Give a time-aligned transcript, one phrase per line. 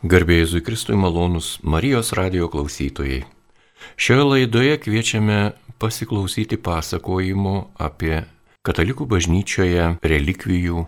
[0.00, 3.26] Garbėjai Kristui malonus Marijos radio klausytojai.
[4.00, 8.22] Šioje laidoje kviečiame pasiklausyti pasakojimo apie
[8.64, 10.86] katalikų bažnyčioje relikvijų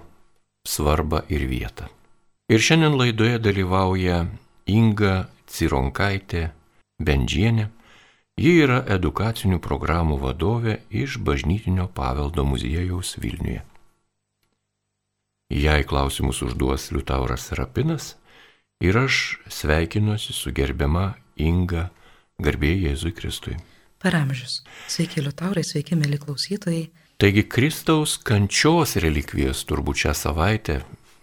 [0.64, 1.90] svarbą ir vietą.
[2.48, 4.22] Ir šiandien laidoje dalyvauja
[4.64, 6.46] Inga Cironkaitė
[6.96, 7.68] Bendžienė.
[8.40, 13.60] Ji yra edukacinių programų vadovė iš Bažnytinio paveldo muziejaus Vilniuje.
[15.52, 18.14] Jei klausimus užduos Liutauras Rapinas,
[18.82, 21.90] Ir aš sveikinuosi su gerbiama Inga,
[22.42, 23.54] garbėjai Jėzui Kristui.
[24.02, 24.64] Per amžius.
[24.90, 26.88] Sveiki, Liutaurai, sveiki, mėly klausytojai.
[27.22, 30.80] Taigi Kristaus kančios relikvijas turbūt šią savaitę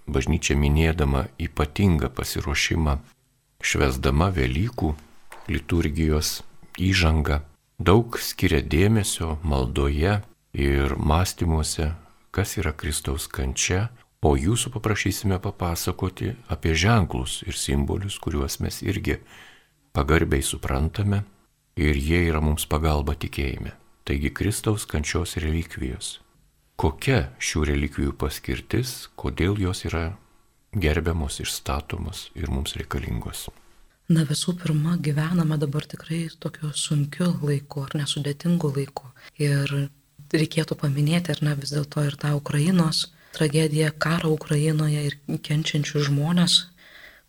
[0.07, 2.95] bažnyčia minėdama ypatingą pasiruošimą,
[3.59, 4.94] švesdama Velykų
[5.52, 6.39] liturgijos
[6.80, 7.41] įžangą,
[7.75, 10.21] daug skiria dėmesio maldoje
[10.55, 11.91] ir mąstymuose,
[12.31, 19.15] kas yra Kristaus kančia, O jūsų paprašysime papasakoti apie ženklus ir simbolius, kuriuos mes irgi
[19.95, 21.21] pagarbiai suprantame
[21.80, 23.71] ir jie yra mums pagalba tikėjime.
[24.03, 26.17] Taigi Kristaus kančios relikvijos.
[26.79, 30.17] Kokia šių relikvijų paskirtis, kodėl jos yra
[30.75, 33.47] gerbiamos, išstatomos ir mums reikalingos.
[34.09, 39.07] Na visų pirma, gyvename dabar tikrai tokiu sunkiu laiku ar nesudėtingu laiku.
[39.39, 39.91] Ir
[40.33, 46.59] reikėtų paminėti, ar ne vis dėlto ir tą Ukrainos tragediją, karą Ukrainoje ir kenčiančių žmonės,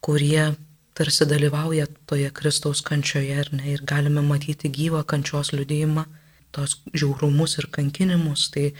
[0.05, 0.53] kurie
[0.95, 6.05] tarsi dalyvauja toje Kristaus kančioje ir, ne, ir galime matyti gyvą kančios liudėjimą,
[6.53, 8.49] tos žiaurumus ir kankinimus.
[8.55, 8.71] Tai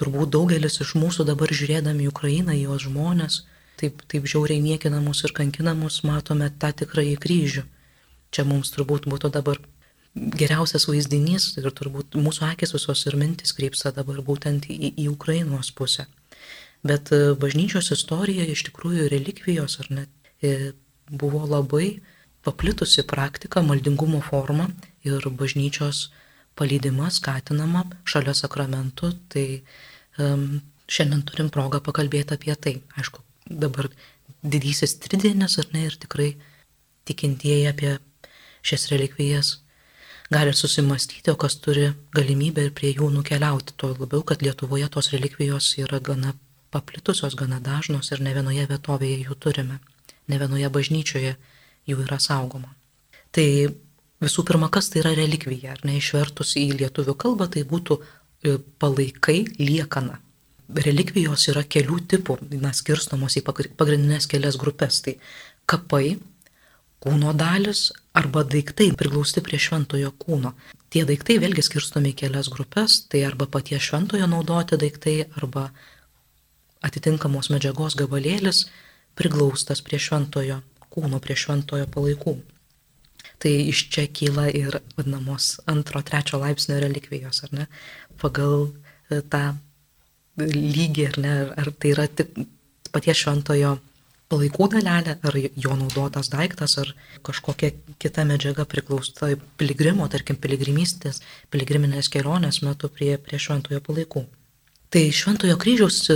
[0.00, 3.42] turbūt daugelis iš mūsų dabar žiūrėdami į Ukrainą, į jos žmonės,
[3.80, 7.66] taip, taip žiauriai niekinamus ir kankinamus, matome tą tikrąjį kryžių.
[8.30, 9.58] Čia mums turbūt būtų dabar
[10.14, 15.70] geriausias vaizdinys ir turbūt mūsų akis visos ir mintis krypsta dabar būtent į, į Ukrainos
[15.70, 16.06] pusę.
[16.86, 20.72] Bet e, bažnyčios istorija iš tikrųjų relikvijos ar net e,
[21.10, 22.00] buvo labai
[22.44, 24.70] paplitusi praktika, maldingumo forma
[25.04, 26.08] ir bažnyčios
[26.56, 29.12] palydimas skatinama šalia sakramentų.
[29.32, 29.46] Tai
[30.18, 30.46] um,
[30.90, 32.74] šiandien turim progą pakalbėti apie tai.
[32.96, 33.90] Aišku, dabar
[34.40, 36.30] didysis tridienis ar ne ir tikrai
[37.08, 37.96] tikintieji apie
[38.64, 39.58] šias relikvijas
[40.30, 43.74] gali susimastyti, o kas turi galimybę ir prie jų nukeliauti.
[43.76, 46.36] Tuo labiau, kad Lietuvoje tos relikvijos yra gana
[46.70, 49.78] paplitusios gana dažnos ir ne vienoje vietovėje jų turime,
[50.28, 51.36] ne vienoje bažnyčioje
[51.90, 52.74] jų yra saugoma.
[53.34, 53.46] Tai
[54.22, 59.38] visų pirma, kas tai yra relikvija, ar neišvertus į lietuvių kalbą, tai būtų e, palaikai
[59.60, 60.18] liekana.
[60.70, 65.00] Relikvijos yra kelių tipų, na, skirstomos į pagrindinės kelias grupės.
[65.02, 65.16] Tai
[65.70, 66.18] kapai,
[67.02, 70.52] kūno dalis arba daiktai priglausti prie šventojo kūno.
[70.90, 75.70] Tie daiktai vėlgi skirstomi į kelias grupės, tai arba paties šventojo naudoti daiktai, arba
[76.86, 78.64] atitinkamos medžiagos gabalėlis
[79.18, 80.60] priglaustas prie šventojo
[80.90, 82.36] kūno, prie šventojo palaikų.
[83.40, 87.66] Tai iš čia kyla ir vadinamos antro, trečio laipsnio relikvijos, ar ne?
[88.20, 89.44] Pagal e, tą
[90.40, 91.36] lygį, ar ne?
[91.60, 92.34] Ar tai yra tik
[92.92, 93.78] paties šventojo
[94.30, 96.92] palaikų dalelė, ar jo naudotas daiktas, ar
[97.26, 104.26] kažkokia kita medžiaga priklausta piligrimo, tarkim, piligrimystės, piligriminės kelionės metu prie, prie šventojo palaikų.
[104.90, 106.14] Tai Šventojo kryžiaus e,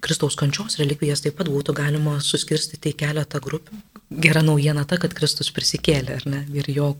[0.00, 3.76] Kristaus kančios relikvijas taip pat būtų galima suskirstyti į keletą grupių.
[4.24, 6.40] Gera naujiena ta, kad Kristus prisikėlė, ar ne?
[6.56, 6.94] Ir jo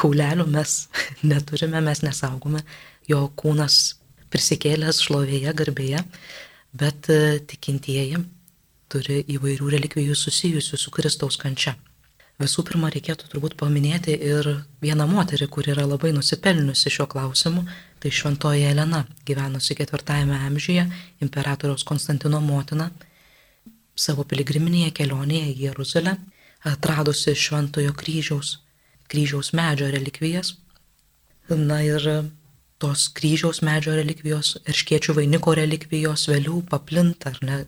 [0.00, 0.86] kaulelių mes
[1.34, 2.64] neturime, mes nesaugome,
[3.08, 3.98] jo kūnas
[4.32, 6.00] prisikėlęs šlovėje, garbėje,
[6.72, 8.24] bet e, tikintieji
[8.92, 11.76] turi įvairių relikvijų susijusių su Kristaus kančia.
[12.40, 14.48] Visų pirma, reikėtų turbūt paminėti ir
[14.82, 17.66] vieną moterį, kuri yra labai nusipelniusi šiuo klausimu,
[18.02, 20.88] tai šventoji Elena, gyvenusi ketvirtajame amžiuje,
[21.22, 22.88] imperatoriaus Konstantino motina,
[23.94, 26.16] savo piligriminėje kelionėje į Jeruzalę,
[26.66, 28.56] atradusi šventojo kryžiaus,
[29.12, 30.56] kryžiaus medžio relikvijas.
[31.52, 32.08] Na ir
[32.82, 37.60] tos kryžiaus medžio relikvijos, erškiečių vainiko relikvijos vėliau paplinta, ar ne,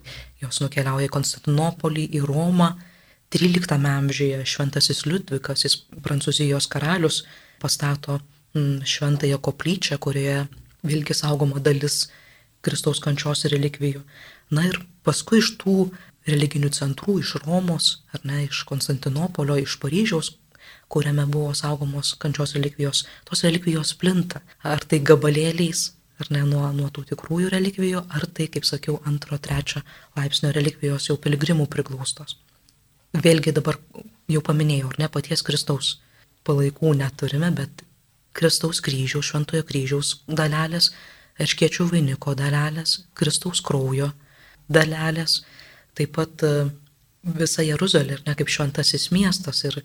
[0.42, 2.72] jos nukeliauja į Konstantinopolį, į Romą,
[3.34, 7.24] XIII amžiuje šventasis Liudvikas, jis prancūzijos karalius,
[7.62, 8.20] pastato
[8.54, 10.44] šventąją koplyčią, kurioje
[10.86, 12.08] vėlgi saugoma dalis
[12.64, 14.02] Kristaus kančios relikvijų.
[14.54, 15.90] Na ir paskui iš tų
[16.28, 20.34] religinių centrų, iš Romos, ar ne, iš Konstantinopolio, iš Paryžiaus,
[20.88, 24.40] kuriame buvo saugomos kančios relikvijos, tos relikvijos plinta.
[24.62, 25.90] Ar tai gabalėliais,
[26.22, 29.82] ar ne nuo, nuo tų tikrųjų relikvijų, ar tai, kaip sakiau, antro, trečio
[30.16, 32.38] laipsnio relikvijos jau piligrimų priglaustos.
[33.14, 33.78] Vėlgi dabar
[34.30, 35.98] jau paminėjau, ar ne paties Kristaus
[36.44, 37.83] palaikų neturime, bet
[38.34, 40.90] Kristaus kryžiaus, šventojo kryžiaus dalelės,
[41.40, 44.10] erškiečių vainiko dalelės, Kristaus kraujo
[44.70, 45.42] dalelės,
[45.94, 46.52] taip pat e,
[47.38, 49.80] visa Jeruzalė, ir ne kaip šventasis miestas, ir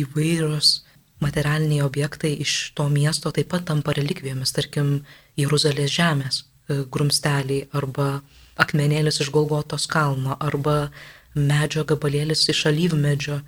[0.00, 0.80] įvairios
[1.22, 4.96] materialiniai objektai iš to miesto taip pat tampa relikvijomis, tarkim,
[5.38, 8.20] Jeruzalės žemės e, grumsteliai arba
[8.60, 10.90] akmenėlis iš Golgotos kalno arba
[11.34, 13.40] medžio gabalėlis iš alyvmedžio,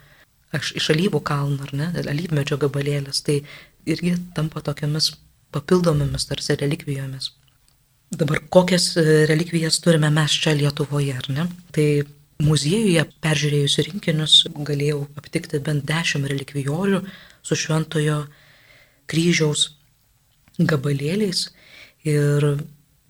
[0.56, 3.40] iš alyvų kalno, ar ne, alyvmedžio gabalėlis, tai
[3.86, 5.12] irgi tampa tokiamis
[5.54, 7.30] papildomomis tarsi relikvijomis.
[8.10, 11.46] Dabar kokias e, relikvijas turime mes čia Lietuvoje, ar ne?
[11.74, 11.86] Tai
[12.44, 14.34] muziejuje peržiūrėjus rinkinius
[14.68, 17.00] galėjau aptikti bent dešimt relikvijorių
[17.46, 18.20] su šventojo
[19.10, 19.70] kryžiaus
[20.58, 21.46] gabalėliais
[22.06, 22.46] ir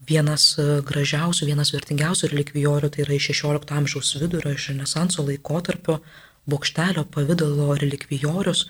[0.07, 0.55] vienas
[0.87, 5.99] gražiausių, vienas vertingiausių relikvijorių tai yra iš 16 amžiaus vidurio, iš Renesanso laikotarpio
[6.47, 8.69] bokštelio pavydalo relikvijorius,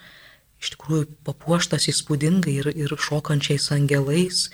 [0.67, 4.49] iš tikrųjų papuoštas įspūdingai ir, ir šokančiais angelais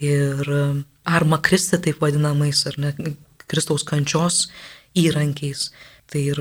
[0.00, 0.48] ir
[1.04, 2.92] arma kristi taip vadinamais, ar ne,
[3.50, 4.46] Kristaus kančios
[4.96, 5.68] įrankiais.
[6.10, 6.40] Tai ir,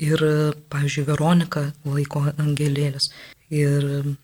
[0.00, 0.26] ir
[0.72, 3.10] pavyzdžiui, Veronika laiko angelėlis.
[3.52, 4.14] Ir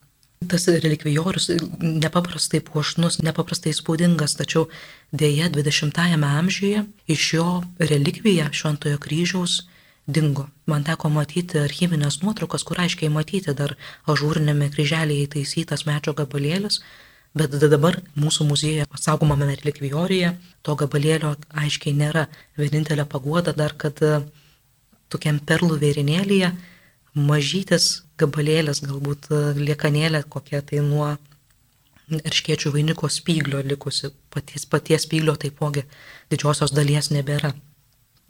[0.49, 1.51] tas relikvijorius
[1.81, 4.71] nepaprastai puošnus, nepaprastai spūdingas, tačiau
[5.13, 7.49] dėja 20-ame amžiuje iš jo
[7.79, 9.61] relikvija Šventojo kryžiaus
[10.17, 10.49] dingo.
[10.71, 13.77] Man teko matyti archyvinės nuotraukas, kur aiškiai matyti dar
[14.11, 16.81] ažūrinėme kryželėje įtaisytas medžio gabalėlis,
[17.35, 20.35] bet dabar mūsų muziejuje saugomame relikvijoriuje
[20.67, 22.27] to gabalėlio aiškiai nėra.
[22.59, 24.03] Vienintelė paguoda dar, kad
[25.11, 26.53] tokiam perlų vėrinėlėje
[27.15, 31.17] mažytis gabalėlis, galbūt e, liekanėlė kokia tai nuo
[32.11, 35.85] erškiečių vainiko spyglio likusi, paties, paties spyglio taipogi
[36.31, 37.53] didžiosios dalies nebėra.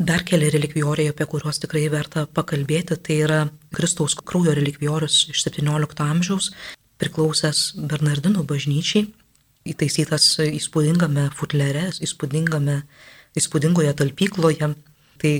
[0.00, 3.40] Dar keli relikvijoriai, apie kuriuos tikrai verta pakalbėti, tai yra
[3.76, 6.46] Kristaus kraujo relikvijorius iš 17 amžiaus,
[7.00, 7.60] priklausęs
[7.90, 9.10] Bernardinų bažnyčiai,
[9.68, 12.78] įtaisytas įspūdingame futlere, įspūdingame,
[13.36, 14.70] įspūdingoje talpykloje.
[15.20, 15.34] Tai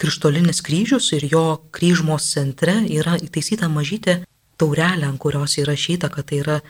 [0.00, 1.44] krištolinis kryžius ir jo
[1.76, 4.22] kryžmos centre yra įtaisyta mažytė
[4.56, 6.60] taurelė, ant kurios įrašyta, kad tai yra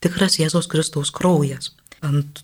[0.00, 1.74] tikras Jėzaus Kristaus kraujas.
[2.00, 2.40] Ant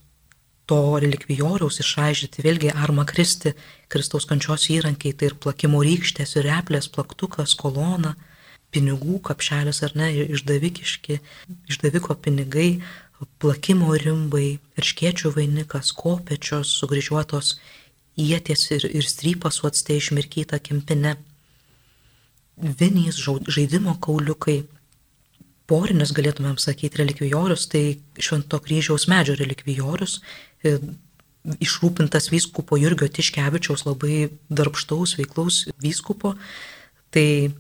[0.71, 3.53] to relikvijoriaus išaižyti vėlgi arma kristi
[3.93, 8.15] Kristaus kančios įrankiai, tai ir plakimo rykštės, ir replės, plaktukas, kolona,
[8.75, 11.21] pinigų kapšelis ar ne, išdavikiški,
[11.71, 12.81] išdaviko pinigai,
[13.39, 17.59] plakimo rimbai, irškiečių vainikas, kopečios, sugryžiuotos
[18.21, 21.17] ieties ir, ir strypas su atstė išmirkyta kempine,
[22.57, 23.19] vinys,
[23.51, 24.63] žaidimo kauliukai,
[25.71, 27.85] porinis galėtumėm sakyti relikvijorius, tai
[28.21, 30.19] švento kryžiaus medžio relikvijorius,
[30.65, 36.35] išrūpintas vyskupo Jurgio Tiškevičiaus labai darbštaus veiklaus vyskupo,
[37.13, 37.53] tai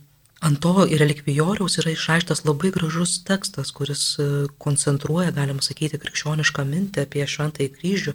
[0.44, 4.26] ant to relikvijoriaus yra išaištas labai gražus tekstas, kuris e,
[4.60, 8.14] koncentruoja, galim sakyti, krikščionišką mintį apie šventąjį kryžių,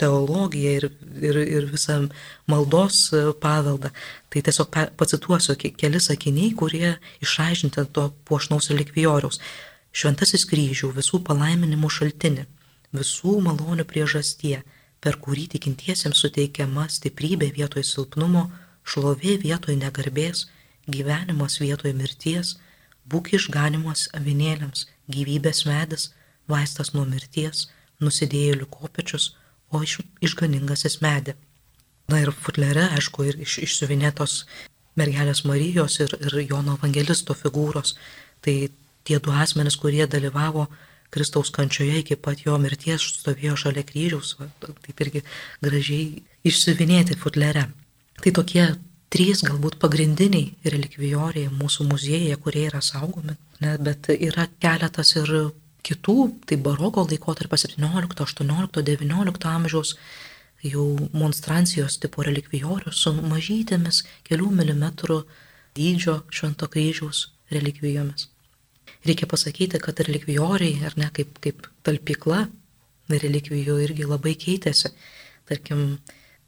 [0.00, 0.88] teologiją ir,
[1.24, 1.98] ir, ir visą
[2.50, 3.92] maldos e, paveldą.
[4.32, 9.40] Tai tiesiog pacituosiu keli sakiniai, kurie išaiškinti to puošnaus relikvijoriaus.
[9.96, 12.44] Šventasis kryžių visų palaiminimų šaltinį,
[12.94, 14.60] visų malonių priežastie,
[15.00, 18.46] per kurį tikintiesiems suteikiama stiprybė vietoj silpnumo,
[18.86, 20.46] šlovė vietoj negarbės,
[20.86, 22.56] gyvenimas vietoj mirties,
[23.06, 26.12] būk išganimas avinėliams, gyvybės medis,
[26.50, 27.66] vaistas nuo mirties,
[28.02, 29.34] nusidėjėlių kopečius,
[29.70, 31.34] o iš, išganingasis medė.
[32.10, 34.44] Na ir futlere, aišku, ir iš, išsiuvinėtos
[34.98, 37.96] mergelės Marijos ir, ir Jono evangelisto figūros.
[38.44, 38.54] Tai
[39.06, 40.68] tie du asmenys, kurie dalyvavo
[41.14, 45.22] Kristaus kančioje iki pat jo mirties, stovėjo šalia kryžiaus, va, taip irgi
[45.64, 47.68] gražiai išsiuvinėti futlere.
[48.22, 48.66] Tai tokie
[49.12, 55.32] trys galbūt pagrindiniai relikvijoriai mūsų muziejuje, kurie yra saugomi, ne, bet yra keletas ir
[55.86, 56.16] kitų,
[56.48, 59.94] tai baroko laikotarpio 17, 18, 19 amžiaus
[60.66, 65.20] jau monstrancijos tipo relikvijorius su mažytėmis kelių milimetrų
[65.76, 68.30] dydžio švento kryžiaus relikvijomis.
[69.06, 72.46] Reikia pasakyti, kad relikvijoriai, ar ne kaip, kaip talpykla,
[73.12, 74.90] relikvijų irgi labai keitėsi.
[75.46, 75.98] Tarkim,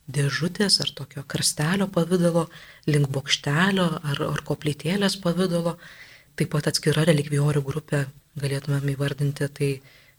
[0.09, 2.49] dėžutės ar tokio karstelio pavydalo,
[2.89, 5.77] link bokštelio ar, ar koplytėlės pavydalo,
[6.39, 8.07] taip pat atskira relikvijorių grupė
[8.41, 9.71] galėtumėm įvardinti, tai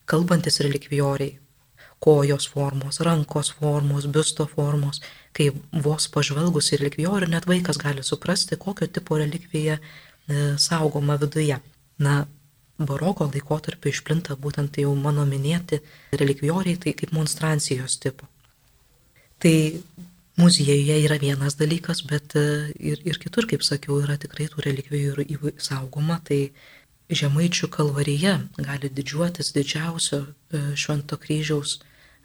[0.10, 1.38] kalbantis relikvijoriai,
[2.00, 5.02] kojos formos, rankos formos, biusto formos,
[5.36, 5.50] kai
[5.84, 9.82] vos pažvelgus į relikvijorių net vaikas gali suprasti, kokio tipo relikvija e,
[10.62, 11.60] saugoma viduje.
[12.00, 12.24] Na,
[12.80, 15.82] baroko laikotarpiu išplinta būtent jau mano minėti
[16.16, 18.28] relikvijoriai, tai kaip monstrancijos tipo.
[19.40, 19.56] Tai
[20.40, 25.56] muziejuje yra vienas dalykas, bet e, ir, ir kitur, kaip sakiau, yra tikrai tų relikvijų
[25.60, 26.50] saugoma, tai
[27.10, 31.80] Žemaičių kalvaryje gali didžiuotis didžiausio e, Švento kryžiaus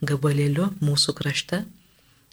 [0.05, 1.63] gabalėliu mūsų krašte.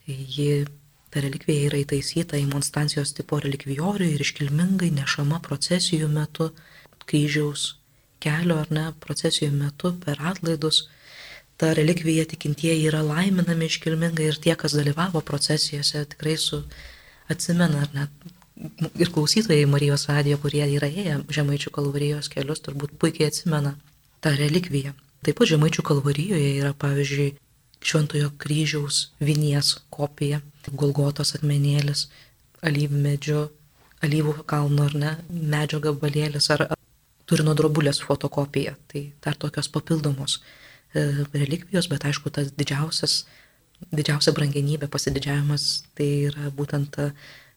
[0.06, 0.66] Ji
[1.12, 6.54] Ta relikvija yra įtaisyta į monstancijos tipo relikvijorių ir iškilmingai nešama procesijų metu,
[7.12, 7.68] kryžiaus
[8.24, 10.86] kelio ar ne, procesijų metu per atlaidus.
[11.60, 16.64] Ta relikvija tikintieji yra laiminami iškilmingai ir tie, kas dalyvavo procesijose, tikrai su
[17.30, 18.32] atsimena ar net
[19.00, 23.76] ir klausytojai Marijos radijo, kurie yra ėję Žemaičių kalvarijos kelius, turbūt puikiai atsimena
[24.22, 24.94] tą relikviją.
[25.26, 27.32] Taip pat Žemaičių kalvarijoje yra, pavyzdžiui,
[27.82, 32.06] Šventojo kryžiaus vinies kopija, Golgotos akmenėlis,
[32.62, 33.48] alyvmedžio,
[34.06, 36.68] alyvų kalno ar ne, medžio gabalėlis ar
[37.32, 38.76] turino drobulės fotokopija.
[38.92, 40.40] Tai dar tokios papildomos
[40.94, 43.24] e, relikvijos, bet aišku, tas didžiausias,
[43.96, 47.12] didžiausia brangenybė, pasididžiavimas, tai yra būtent ta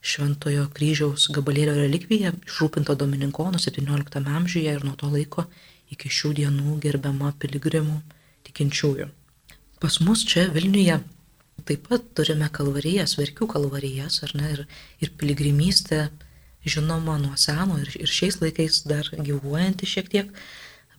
[0.05, 5.47] Šventojo kryžiaus gabalėlio relikvija, išrūpinta Domininkonų 17 amžiuje ir nuo to laiko
[5.95, 7.97] iki šių dienų gerbiama piligrimų
[8.45, 9.09] tikinčiųjų.
[9.81, 10.99] Pas mus čia Vilniuje
[11.65, 14.63] taip pat turime kalvarijas, verkių kalvarijas, ar ne, ir,
[15.01, 16.09] ir piligrimystė
[16.65, 20.31] žinoma nuo seno ir, ir šiais laikais dar gyvuojanti šiek tiek,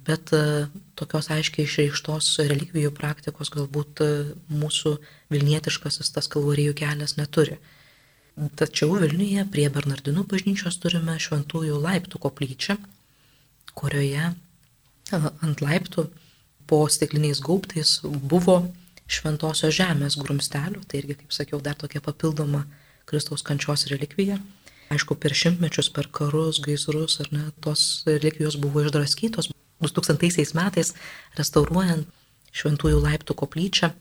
[0.05, 0.67] bet uh,
[0.99, 4.97] tokios aiškiai išreikštos relikvijų praktikos galbūt uh, mūsų
[5.33, 7.57] vilnietiškasis tas kalvarijų kelias neturi.
[8.59, 12.77] Tačiau Vilniuje prie Bernardinų bažnyčios turime šventųjų laiptų koplyčią,
[13.73, 16.09] kurioje uh, ant laiptų
[16.69, 18.59] po stikliniais gaubtais buvo
[19.09, 22.63] šventosios žemės grumstelių, tai irgi, kaip sakiau, dar tokia papildoma
[23.09, 24.39] Kristaus kančios relikvija.
[24.93, 29.49] Aišku, per šimtmečius, per karus, gaisrus, ar ne, tos relikvijos buvo išdraskytos.
[29.81, 30.93] 2000 metais,
[31.37, 32.07] restauruojant
[32.55, 33.91] šventųjų laiptų koplyčią,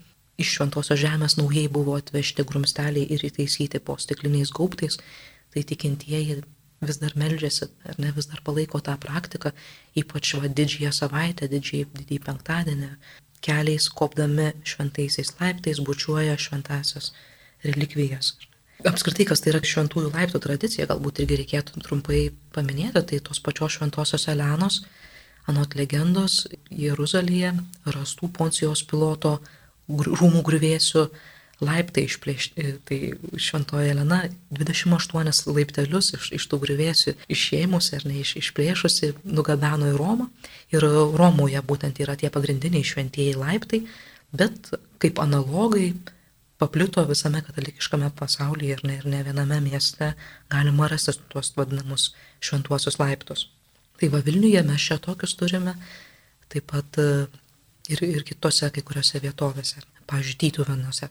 [0.40, 5.00] iš šventosios žemės naujai buvo atvežti grumsteliai ir įtaisyti po stikliniais gaubtais,
[5.52, 6.42] tai tikintieji
[6.84, 9.52] vis dar meldžiasi, ar ne vis dar palaiko tą praktiką,
[9.98, 12.90] ypač va didžiąją savaitę, didžiai, didįjį penktadienį,
[13.44, 17.12] keliais kopdami šventaisiais laiptais bučiuoja šventasias
[17.64, 18.34] relikvijas.
[18.82, 22.24] Apskritai, kas tai yra šventųjų laiptų tradicija, galbūt irgi reikėtų trumpai
[22.56, 24.80] paminėti, tai tos pačios šventosios Elenos,
[25.48, 26.42] anot legendos,
[26.74, 27.54] Jeruzalėje
[27.86, 29.38] rastų Poncijos piloto
[29.88, 31.06] rūmų grįvėsių
[31.64, 32.98] laiptai išplėšti, e, tai
[33.40, 39.94] šventoji Elena 28 laiptelius iš, iš tų grįvėsių išėmusi ar ne iš, išplėšusi nugabeno į
[40.00, 40.28] Romą.
[40.74, 43.84] Ir Romoje būtent yra tie pagrindiniai šventieji laiptai,
[44.34, 45.92] bet kaip analogai
[46.58, 50.12] paplito visame katalikiškame pasaulyje ir ne, ir ne viename mieste
[50.50, 53.48] galima rasti tuos vadinamus šventuosius laiptus.
[54.00, 55.76] Tai va Vilniuje mes čia tokius turime,
[56.50, 57.26] taip pat e,
[57.88, 61.10] ir, ir kitose kai kuriuose vietovėse, pavyzdžiui, Tytuvenuose.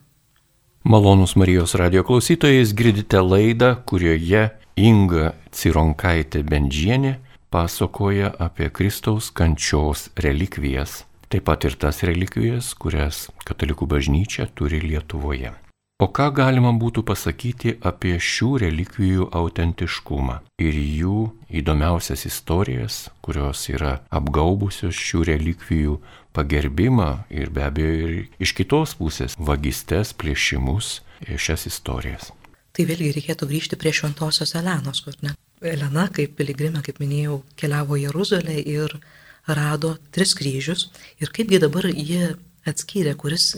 [0.83, 7.13] Malonus Marijos radio klausytojais girdite laidą, kurioje Inga Cironkaitė Bendžienė
[7.53, 11.03] pasakoja apie Kristaus kančios relikvijas,
[11.33, 15.55] taip pat ir tas relikvijas, kurias Katalikų bažnyčia turi Lietuvoje.
[16.01, 21.19] O ką galima būtų pasakyti apie šių relikvijų autentiškumą ir jų
[21.61, 25.95] įdomiausias istorijas, kurios yra apgaubusios šių relikvijų
[26.35, 28.13] pagerbimą ir be abejo ir
[28.43, 32.29] iš kitos pusės vagystes, plėšimus ir šias istorijas.
[32.73, 35.37] Tai vėlgi reikėtų grįžti prie šventosios Elenos, kur ne?
[35.63, 38.97] Elena, kaip piligrimė, kaip minėjau, keliavo Jeruzalę ir
[39.47, 42.35] rado tris kryžius ir kaipgi dabar jie
[42.67, 43.51] atskyrė, kuris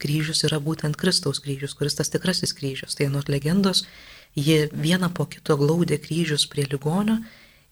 [0.00, 2.96] kryžius yra būtent Kristaus kryžius, kuris tas tikrasis kryžius.
[2.96, 3.84] Tai nuo legendos
[4.36, 7.20] jie vieną po kito glaudė kryžius prie ligonio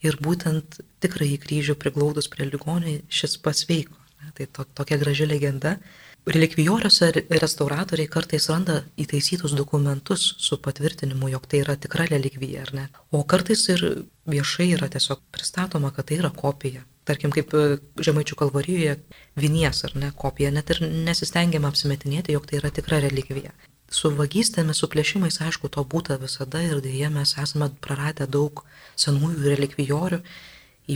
[0.02, 3.98] ir būtent tikrąjį kryžių priglaudus prie ligonio šis pasveiko.
[4.32, 5.76] Tai to, tokia graži legenda.
[6.22, 7.08] Relikvijoriuose
[7.42, 12.84] restauratoriai kartais randa įtaisytus dokumentus su patvirtinimu, jog tai yra tikra relikvija, ar ne?
[13.10, 13.82] O kartais ir
[14.30, 17.64] viešai yra tiesiog pristatoma, kad tai yra kopija tarkim, kaip e,
[18.06, 18.96] Žemaičių kalvarijoje
[19.38, 23.52] vinies ar ne kopija, net ir nesistengiama apsimetinėti, jog tai yra tikra relikvija.
[23.92, 28.64] Su vagystėmis, su plėšimais, aišku, to būta visada ir dėje mes esame praradę daug
[29.00, 30.22] senųjų relikvijorių,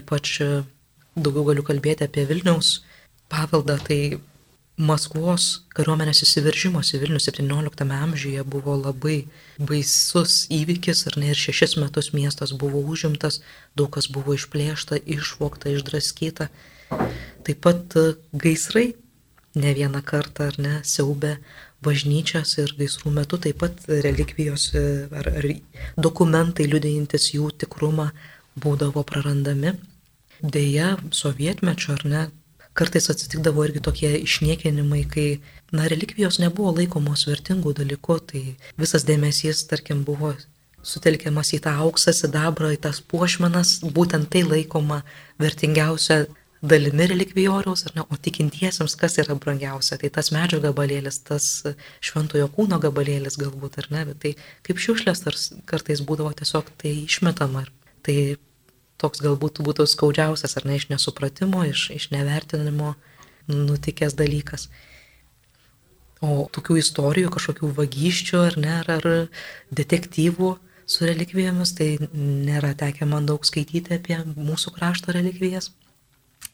[0.01, 0.51] ypač e,
[1.17, 2.81] daugiau galiu kalbėti apie Vilniaus
[3.33, 4.01] paveldą, tai
[4.77, 9.23] Maskvos kariuomenės įsiveržimas į Vilnių 17 amžiuje buvo labai
[9.57, 13.41] baisus įvykis, ar ne ir šešis metus miestas buvo užimtas,
[13.73, 16.51] daug kas buvo išplėšta, išvokta, išdraskyta.
[17.49, 18.05] Taip pat e,
[18.37, 18.93] gaisrai
[19.57, 21.39] ne vieną kartą ar ne siaubė
[21.81, 25.53] bažnyčias ir gaisrų metu taip pat relikvijos e, ar, ar
[25.97, 28.11] dokumentai liudėjantis jų tikrumą
[28.61, 29.79] būdavo prarandami.
[30.43, 32.27] Deja, sovietmečio ar ne,
[32.77, 35.29] kartais atsitikdavo irgi tokie išniekinimai, kai,
[35.73, 38.43] na, relikvijos nebuvo laikomos vertingų dalykų, tai
[38.81, 40.35] visas dėmesys, tarkim, buvo
[40.87, 45.03] sutelkiamas į tą auksą, sidabrą, į tas puošmenas, būtent tai laikoma
[45.43, 46.27] vertingiausia
[46.67, 49.99] dalimi relikvijoriaus, ar ne, o tikintiesiems kas yra brangiausia.
[50.01, 51.49] Tai tas medžio gabalėlis, tas
[52.05, 54.35] šventojo kūno gabalėlis galbūt, ar ne, bet tai
[54.67, 55.25] kaip šiušlės
[55.69, 57.67] kartais būdavo tiesiog tai išmetama.
[58.07, 58.17] Tai
[59.01, 62.95] toks galbūt būtų skaudžiausias, ar ne, iš nesupratimo, iš, iš nevertinimo
[63.51, 64.69] nutikęs dalykas.
[66.25, 69.09] O tokių istorijų, kažkokių vagysčių ar ne, ar, ar
[69.77, 70.55] detektyvų
[70.87, 75.73] su relikvijomis, tai nėra tekę man daug skaityti apie mūsų krašto relikvijas.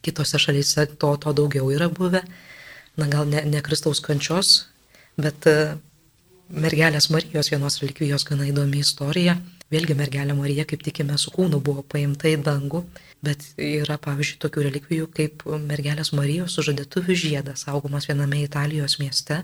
[0.03, 2.23] Kitose šalyse to, to daugiau yra buvę.
[2.99, 4.67] Na gal ne, ne Kristaus kančios,
[5.17, 5.77] bet e,
[6.53, 9.37] mergelės Marijos vienos relikvijos gana įdomi istorija.
[9.73, 12.83] Vėlgi mergelė Marija, kaip tikime, su kūnu buvo paimta į dangų,
[13.25, 19.41] bet yra, pavyzdžiui, tokių relikvijų kaip mergelės Marijos sužadėtuvių žiedas, saugomas viename Italijos mieste,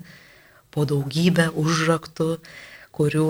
[0.70, 2.36] po daugybę užraktų,
[3.00, 3.26] kurių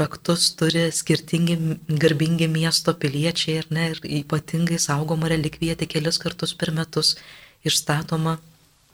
[0.00, 1.56] raktus turi skirtingi
[2.00, 7.16] garbingi miesto piliečiai ir, ne, ir ypatingai saugoma relikvija tik kelis kartus per metus
[7.68, 8.38] išstatoma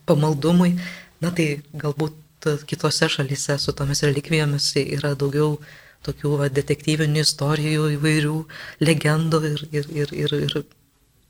[0.08, 0.74] pamaldumui.
[1.22, 5.60] Na tai galbūt kitose šalyse su tomis relikvijomis yra daugiau
[6.06, 8.36] tokių va, detektyvinių istorijų, įvairių
[8.84, 10.58] legendų ir, ir, ir, ir, ir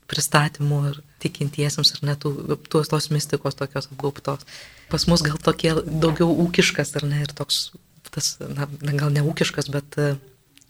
[0.07, 2.23] pristatymų ir tikintiesiems ir net
[2.71, 4.45] tuos tos mistikos tokios apgauptos.
[4.91, 7.71] Pas mus gal tokie daugiau ūkiškas ar ne ir toks
[8.11, 10.13] tas, na, gal ne ūkiškas, bet e,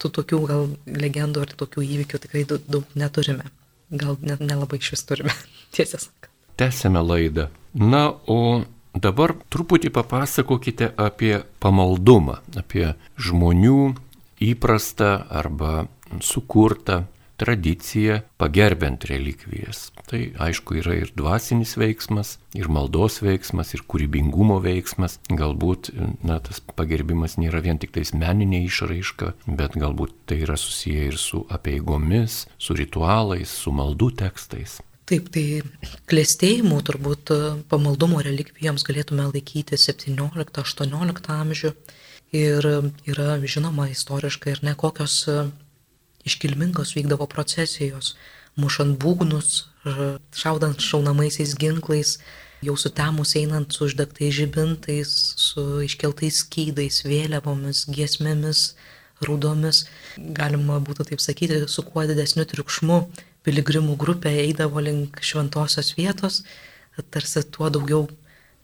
[0.02, 3.46] tų tokių gal legendų ar tokių įvykių tikrai daug, neturime.
[3.88, 5.34] Gal net nelabai iš vis turime,
[5.76, 6.32] tiesą sakant.
[6.58, 7.46] Tęsėme laidą.
[7.78, 8.64] Na, o
[8.94, 13.94] dabar truputį papasakokite apie pamaldumą, apie žmonių
[14.40, 15.86] įprastą arba
[16.24, 17.04] sukurtą
[17.38, 19.92] tradicija pagerbent relikvijas.
[20.10, 25.18] Tai aišku yra ir dvasinis veiksmas, ir maldos veiksmas, ir kūrybingumo veiksmas.
[25.30, 25.92] Galbūt
[26.26, 31.20] na, tas pagerbimas nėra vien tik tais meninė išraiška, bet galbūt tai yra susiję ir
[31.20, 34.80] su apieigomis, su ritualais, su maldų tekstais.
[35.08, 35.62] Taip, tai
[36.10, 37.30] klėstėjimų turbūt
[37.70, 41.70] pamaldumo relikvijoms galėtume laikyti 17-18 amžių.
[42.36, 42.66] Ir
[43.08, 45.22] yra žinoma istoriškai ir ne kokios
[46.28, 48.18] iškilmingos vykdavo procesijos,
[48.60, 49.62] mušant būgnus,
[50.36, 52.18] šaudant šaunamaisiais ginklais,
[52.60, 58.74] jau sutemus einant su uždegtais žibintais, su iškeltais skydais, vėliavomis, giesmėmis,
[59.24, 59.86] rūdomis.
[60.36, 63.00] Galima būtų taip sakyti, su kuo didesniu triukšmu
[63.48, 66.42] piligrimų grupė eidavo link šventosios vietos,
[67.10, 68.04] tarsi tuo daugiau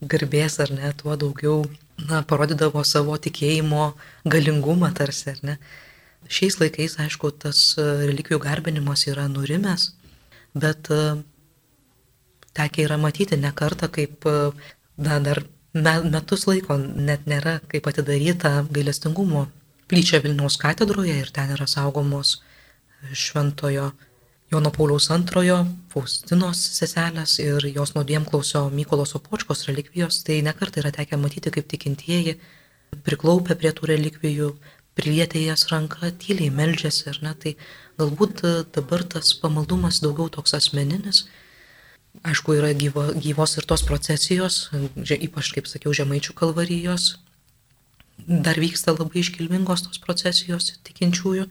[0.05, 1.65] garbės ar ne, tuo daugiau
[2.09, 3.93] na, parodydavo savo tikėjimo
[4.29, 5.59] galingumą tarsi, ar ne.
[6.29, 9.91] Šiais laikais, aišku, tas e, relikvijų garbinimas yra nurimęs,
[10.57, 11.03] bet e,
[12.57, 14.39] tekia yra matyti ne kartą, kaip e,
[14.97, 15.45] na, dar
[15.75, 19.49] metus laiko net nėra kaip atidaryta gailestingumo
[19.91, 22.39] plyčia Vilniaus katedroje ir ten yra saugomos
[23.13, 23.91] šventojo
[24.55, 25.57] Jono Pauliaus antrojo,
[25.91, 32.37] Faustinos seselės ir jos nuodėmklausio Mykolo Sopočkos relikvijos, tai nekartai yra tekę matyti, kaip tikintieji
[33.03, 34.53] priklaupę prie tų relikvijų,
[34.95, 37.57] prilietė jas ranką, tyliai meldžiasi ir ne, tai
[37.99, 38.45] galbūt
[38.77, 41.25] dabar tas pamaldumas daugiau toks asmeninis.
[42.23, 44.69] Aišku, yra gyvo, gyvos ir tos procesijos,
[45.03, 47.17] ypač, kaip sakiau, žemaičių kalvarijos.
[48.31, 51.51] Dar vyksta labai iškilmingos tos procesijos tikinčiųjų,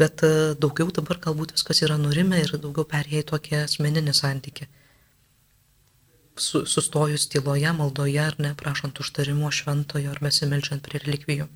[0.00, 0.32] bet e,
[0.62, 4.68] daugiau dabar galbūt viskas yra nurimę ir daugiau perėjai tokį asmeninį santykį.
[6.36, 11.48] Sustojus tyloje, maldoje ar ne, prašant užtarimo šventojo ar besimeldžiant prie relikvijų.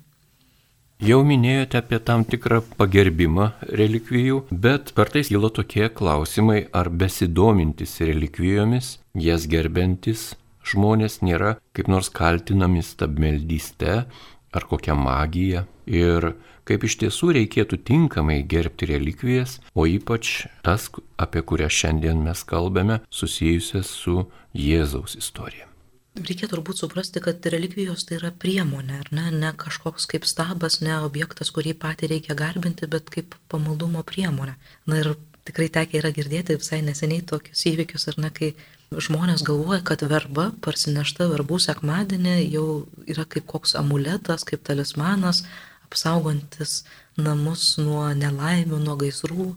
[1.01, 3.47] Jau minėjote apie tam tikrą pagerbimą
[3.79, 10.31] relikvijų, bet kartais kyla tokie klausimai, ar besidomintis relikvijomis, jas gerbiantis
[10.67, 14.03] žmonės nėra kaip nors kaltinami stabmeldyste
[14.51, 16.33] ar kokią magiją ir
[16.67, 23.01] kaip iš tiesų reikėtų tinkamai gerbti relikvijas, o ypač tas, apie kurią šiandien mes kalbame,
[23.09, 25.67] susijusias su Jėzaus istorija.
[26.11, 30.97] Reikia turbūt suprasti, kad relikvijos tai yra priemonė, ar ne, ne kažkoks kaip stabas, ne
[30.99, 34.57] objektas, kurį patį reikia garbinti, bet kaip pamaldumo priemonė.
[34.91, 35.13] Na ir
[35.47, 38.51] tikrai tekia yra girdėti visai neseniai tokius įvykius, ar ne, kai
[38.91, 42.65] žmonės galvoja, kad verba, parsinešta verbų sekmadienį jau
[43.09, 45.45] yra kaip koks amuletas, kaip talismanas,
[45.87, 46.81] apsaugantis
[47.19, 49.53] namus nuo nelaimių, nuo gaisrų,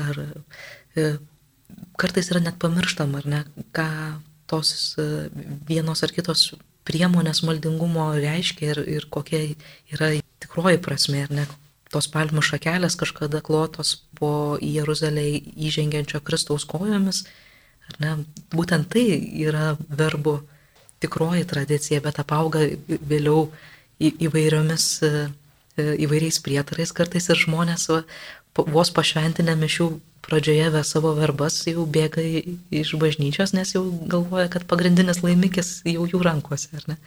[0.00, 0.24] ar
[0.96, 1.06] e,
[2.00, 3.44] kartais yra net pamirštama, ar ne,
[3.76, 3.88] ką
[4.50, 5.28] tos e,
[5.68, 6.50] vienos ar kitos
[6.88, 9.42] priemonės maldingumo reiškia ir, ir kokia
[9.92, 11.46] yra tikroji prasme, ar ne?
[11.90, 15.24] Tos palmių šakelės kažkada klotos po į Jeruzalę
[15.68, 17.24] įžengiančio Kristaus kojomis,
[17.90, 18.12] ar ne?
[18.54, 19.04] Būtent tai
[19.42, 20.38] yra verbų
[21.02, 23.48] tikroji tradicija, bet apauga vėliau
[23.98, 25.10] į, įvairiomis e,
[26.06, 28.02] įvairiais prietarais kartais ir žmonės va,
[28.54, 29.88] vos pašventinę mišių
[30.26, 36.06] pradžioje ve savo verbas jau bėga iš bažnyčios, nes jau galvoja, kad pagrindinis laimikis jau
[36.06, 36.98] jų rankose, ar ne?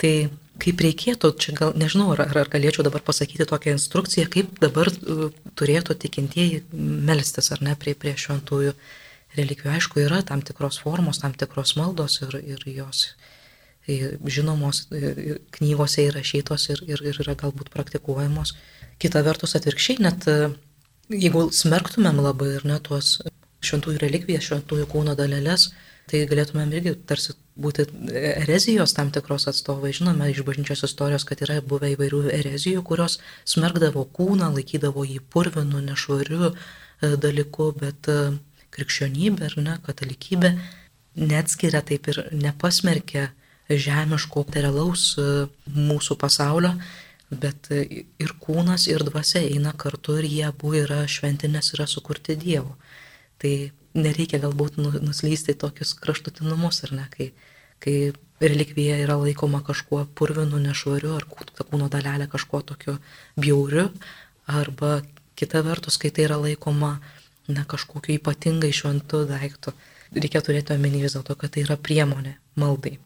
[0.00, 0.14] Tai
[0.60, 5.28] kaip reikėtų, čia gal nežinau, ar, ar galėčiau dabar pasakyti tokią instrukciją, kaip dabar uh,
[5.56, 8.74] turėtų tikintieji melstis ar ne prie, prie šventųjų
[9.38, 9.74] relikvijų.
[9.76, 13.10] Aišku, yra tam tikros formos, tam tikros maldos ir, ir jos
[13.90, 14.84] žinomos
[15.56, 18.52] knygose įrašytos ir, ir, ir yra galbūt praktikuojamos.
[19.00, 20.26] Kita vertus atvirkščiai, net
[21.10, 23.16] jeigu smerktumėm labai ir net tuos
[23.64, 25.70] šventųjų relikvijas, šventųjų kūno dalelės,
[26.10, 27.84] tai galėtumėm irgi tarsi būti
[28.42, 29.92] erezijos tam tikros atstovai.
[29.94, 33.18] Žinome iš bažnyčios istorijos, kad yra buvę įvairių erezijų, kurios
[33.48, 36.54] smergdavo kūną, laikydavo jį purvinu, nešvariu e,
[37.24, 38.18] dalyku, bet e,
[38.74, 40.54] krikščionybė ar ne, katalikybė
[41.20, 43.28] neatskiria taip ir nepasmerkia
[43.70, 45.28] žemiško, realaus e,
[45.76, 46.74] mūsų pasaulio,
[47.30, 52.74] bet ir kūnas, ir dvasia eina kartu ir jie abu yra šventinės, yra sukurti Dievo.
[53.38, 53.52] Tai
[53.94, 57.30] nereikia galbūt nu, nuslysti tokius kraštutinumus, ar ne, kai,
[57.82, 57.96] kai
[58.40, 62.96] relikvija yra laikoma kažkuo purvinu, nešvariu, ar kūno dalelė kažkuo tokiu
[63.40, 63.90] bjauriu,
[64.46, 65.00] arba
[65.38, 66.98] kita vertus, kai tai yra laikoma
[67.48, 69.74] na, kažkokiu ypatingai šventu daiktu.
[70.10, 72.98] Reikia turėti omeny vis dėlto, kad tai yra priemonė maldai.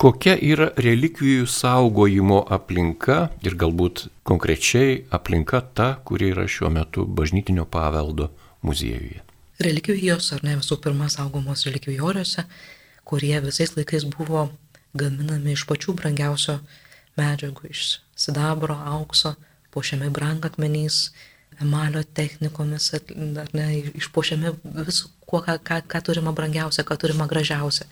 [0.00, 7.68] Kokia yra relikvijų saugojimo aplinka ir galbūt konkrečiai aplinka ta, kuri yra šiuo metu bažnytinio
[7.70, 8.32] paveldo
[8.66, 9.22] muziejuje?
[9.62, 12.42] Relikvijos, ar ne visų pirma, saugomos relikvijoriuose,
[13.06, 14.48] kurie visais laikais buvo
[14.98, 16.58] gaminami iš pačių brangiausio
[17.18, 17.84] medžiagų, iš
[18.18, 19.36] sidabro, aukso,
[19.74, 21.12] puošiami brangakmeniais,
[21.62, 24.56] emalio technikomis, ar ne, išpuošiami
[24.88, 27.86] visų, kuo, ką, ką, ką turima brangiausia, ką turima gražiausia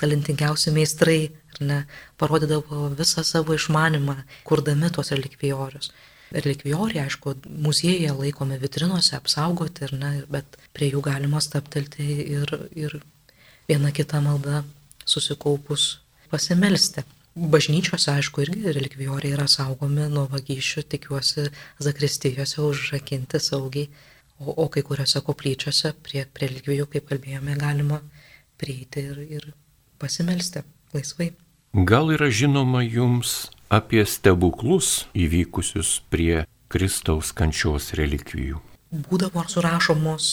[0.00, 1.78] talentingiausi meistrai, ar ne,
[2.20, 5.92] parodydavo visą savo išmanimą, kurdami tuos relikvijorius.
[6.34, 12.98] Relikvijoriai, aišku, muziejuje laikomi vitrinose, apsaugoti, ne, bet prie jų galima staptelti ir, ir
[13.68, 14.64] viena kita malda
[15.06, 17.04] susikaupus pasimelsti.
[17.36, 21.50] Bažnyčiose, aišku, irgi relikvijoriai yra saugomi nuo vagysčių, tikiuosi,
[21.84, 23.90] zakristijose užrakinti saugiai,
[24.40, 28.00] o, o kai kuriuose koplyčiose prie, prie relikvijų, kaip kalbėjome, galima
[28.56, 29.50] prieiti ir, ir
[30.00, 30.64] pasimelsti
[30.96, 31.34] laisvai.
[31.84, 38.60] Gal yra žinoma jums apie stebuklus įvykusius prie Kristaus kančios relikvijų?
[39.06, 40.28] Būdavo surašomos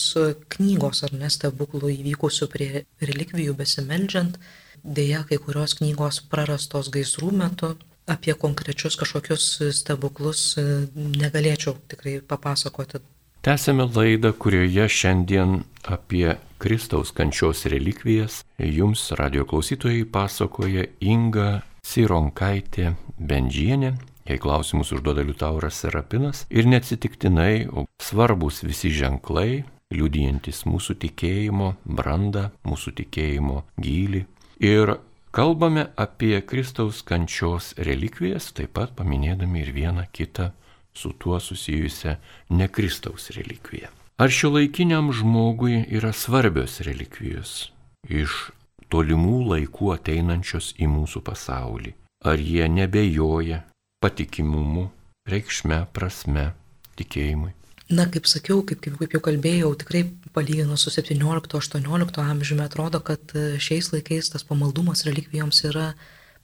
[0.54, 2.68] knygos ar nestebuklų įvykusių prie
[3.02, 4.38] relikvijų besimeldžiant.
[4.84, 7.74] Deja, kai kurios knygos prarastos gaisrų metu.
[8.04, 10.54] Apie konkrečius kažkokius stebuklus
[10.94, 13.00] negalėčiau tikrai papasakoti
[13.44, 23.94] Tęsėme laidą, kurioje šiandien apie Kristaus kančios relikvijas jums radio klausytojai pasakoja Inga Sironkaitė Bendžienė.
[24.24, 27.68] Jei klausimus užduoda Liutauras Serapinas ir neatsitiktinai,
[28.00, 34.24] svarbus visi ženklai, liudijantis mūsų tikėjimo brandą, mūsų tikėjimo gilį.
[34.64, 34.96] Ir
[35.34, 40.54] kalbame apie Kristaus kančios relikvijas, taip pat paminėdami ir vieną kitą
[40.94, 42.16] su tuo susijusią
[42.54, 43.92] nekristaus relikviją.
[44.16, 47.72] Ar šio laikiniam žmogui yra svarbios relikvijos
[48.06, 48.52] iš
[48.92, 51.94] tolimų laikų ateinančios į mūsų pasaulį?
[52.24, 53.64] Ar jie nebejoja
[54.04, 54.88] patikimumu,
[55.28, 56.52] reikšme, prasme,
[56.98, 57.52] tikėjimui?
[57.92, 63.34] Na, kaip sakiau, kaip, kaip, kaip jau kalbėjau, tikrai palyginus su 17-18 amžiumi atrodo, kad
[63.60, 65.90] šiais laikais tas pamaldumas relikvijoms yra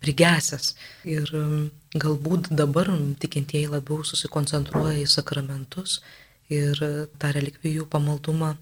[0.05, 0.74] prigesęs.
[1.09, 6.00] Ir um, galbūt dabar tikintieji labiau susikoncentruoja į sakramentus
[6.53, 6.76] ir
[7.20, 8.55] tą relikvijų pamaldumą,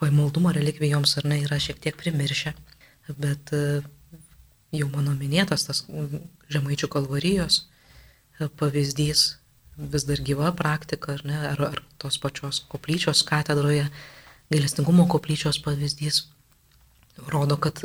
[0.00, 2.54] pamaldumą relikvijoms ar ne yra šiek tiek primiršę,
[3.14, 3.86] bet uh,
[4.74, 5.82] jau mano minėtas tas
[6.52, 9.26] žemaičių kalvarijos uh, pavyzdys
[9.76, 13.90] vis dar gyva praktika, ar ne, ar, ar tos pačios koplyčios katedroje,
[14.52, 16.24] gailestingumo koplyčios pavyzdys
[17.28, 17.82] rodo, kad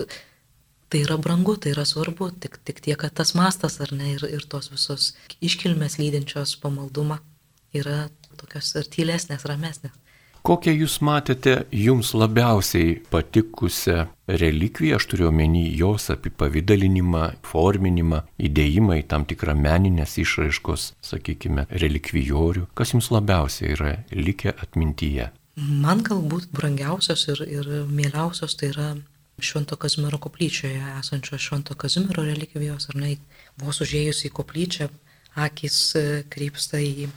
[0.92, 4.24] tai yra brangu, tai yra svarbu, tik, tik tiek, kad tas mastas ar ne ir,
[4.28, 5.12] ir tos visos
[5.44, 7.22] iškilmės lydinčios pamaldumą
[7.76, 9.96] yra tokios ir tylesnės, ramesnės.
[10.42, 14.08] Kokią jūs matėte jums labiausiai patikusią
[14.42, 22.66] relikviją, aš turiu omeny jos apipavydalinimą, forminimą, įdėjimą į tam tikrą meninės išraiškos, sakykime, relikvijorių,
[22.74, 25.30] kas jums labiausiai yra likę atmintyje?
[25.62, 28.90] Man galbūt brangiausios ir, ir mieliausios tai yra
[29.42, 33.14] Švento Kazimiero koplyčioje esančios Švento Kazimiero relikvijos, ar ne,
[33.62, 34.90] vos užėjus į koplyčią,
[35.38, 37.12] akis e, krypsta į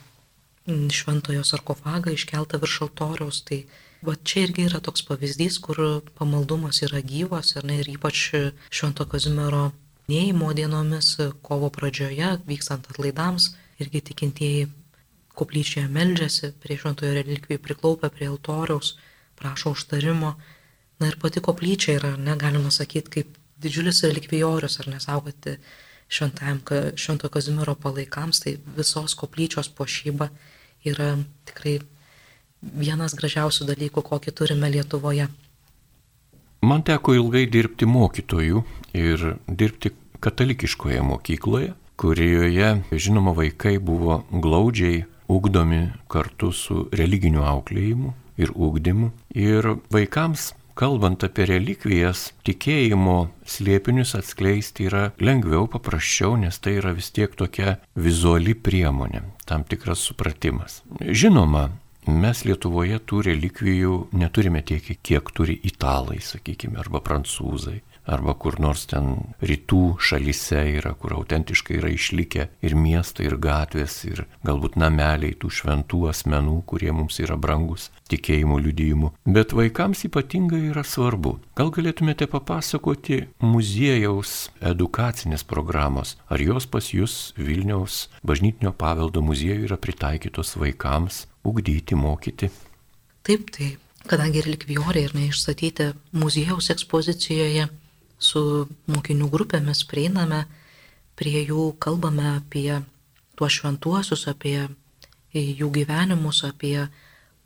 [0.66, 3.42] šventojo sarkofagą iškeltą virš altoriaus.
[3.44, 3.64] Tai
[4.04, 8.30] va čia irgi yra toks pavyzdys, kur pamaldumas yra gyvas ne, ir ypač
[8.70, 9.72] Švento Kazimiero
[10.08, 14.66] neįmo dienomis, kovo pradžioje, vykstant atlaidams, irgi tikintieji
[15.34, 18.94] koplyčioje meldžiasi, prie šventojo relikvijų priklaupia prie altoriaus,
[19.40, 20.34] prašo užtarimo.
[21.00, 25.56] Na ir pati koplyčia yra, negalima sakyti, kaip didžiulis relikvijorius ar nesaugoti
[26.08, 30.28] šventojo Kazimiero palaikams, tai visos koplyčios pošyba
[30.84, 31.14] yra
[31.48, 31.78] tikrai
[32.60, 35.28] vienas gražiausių dalykų, kokį turime Lietuvoje.
[36.64, 38.62] Man teko ilgai dirbti mokytojų
[38.96, 39.92] ir dirbti
[40.24, 49.10] katalikiškoje mokykloje, kurioje, žinoma, vaikai buvo glaudžiai ugdomi kartu su religiniu auklėjimu ir ugdymu.
[49.36, 57.12] Ir vaikams, kalbant apie relikvijas, tikėjimo slėpinius atskleisti yra lengviau, paprasčiau, nes tai yra vis
[57.14, 60.82] tiek tokia vizuali priemonė, tam tikras supratimas.
[61.00, 61.70] Žinoma,
[62.04, 68.84] Mes Lietuvoje tų relikvijų neturime tiek, kiek turi italai, sakykime, arba prancūzai, arba kur nors
[68.90, 69.14] ten
[69.44, 75.50] rytų šalyse yra, kur autentiškai yra išlikę ir miestai, ir gatvės, ir galbūt nameliai tų
[75.58, 79.12] šventų asmenų, kurie mums yra brangus tikėjimo liudijimu.
[79.24, 81.38] Bet vaikams ypatingai yra svarbu.
[81.56, 89.80] Gal galėtumėte papasakoti muziejaus edukacinės programos, ar jos pas jūs Vilniaus bažnytinio paveldo muziejuje yra
[89.80, 92.50] pritaikytos vaikams ugdyti, mokyti.
[93.24, 93.74] Taip, tai
[94.08, 97.68] kadangi relikvijoriai ir neišstatyti muziejaus ekspozicijoje
[98.24, 98.42] su
[98.90, 100.44] mokinių grupėmis prieiname
[101.18, 102.80] prie jų, kalbame apie
[103.38, 104.68] tuos šventuosius, apie
[105.34, 106.86] jų gyvenimus, apie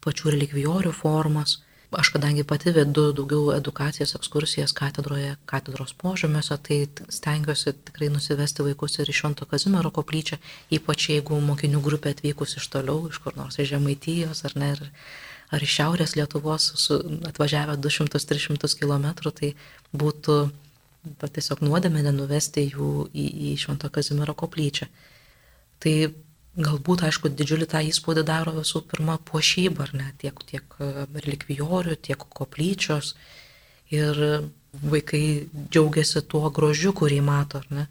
[0.05, 1.59] pačių relikvijorių formas.
[1.89, 8.99] Aš kadangi pati vedu daugiau edukacijas, ekskursijas katedroje, katedros požemiuose, tai stengiuosi tikrai nusivesti vaikus
[8.99, 10.37] ir iš Švento Kazimiero koplyčią,
[10.77, 14.71] ypač jeigu mokinių grupė atvykus iš toliau, iš kur nors iš Žemaitijos ar ne,
[15.49, 19.55] ar iš Šiaurės Lietuvos, su, atvažiavę 200-300 km, tai
[19.97, 20.39] būtų
[21.21, 24.89] tiesiog nuodėmė nenuvesti jų į, į Švento Kazimiero koplyčią.
[25.83, 25.95] Tai
[26.59, 31.95] Galbūt, aišku, didžiulį tą įspūdį daro visų pirma puošyba, ar ne, tiek, tiek e, relikvijorių,
[32.03, 33.13] tiek koplyčios.
[33.95, 34.19] Ir
[34.83, 37.85] vaikai džiaugiasi tuo grožiu, kurį mato, ar ne.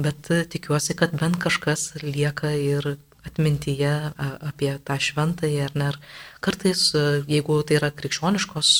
[0.00, 2.94] Bet tikiuosi, kad bent kažkas lieka ir
[3.28, 3.92] atmintyje
[4.48, 5.90] apie tą šventąjį, ar ne.
[5.92, 6.00] Ar
[6.40, 8.72] kartais, e, jeigu tai yra krikščioniškos